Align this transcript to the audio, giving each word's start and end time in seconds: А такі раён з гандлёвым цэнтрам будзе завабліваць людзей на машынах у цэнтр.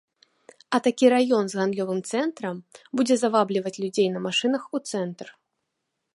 А 0.77 0.77
такі 0.87 1.05
раён 1.13 1.45
з 1.53 1.59
гандлёвым 1.59 1.99
цэнтрам 2.13 2.57
будзе 3.01 3.15
завабліваць 3.25 3.77
людзей 3.83 4.07
на 4.17 4.27
машынах 4.27 4.63
у 4.77 4.85
цэнтр. 4.93 5.27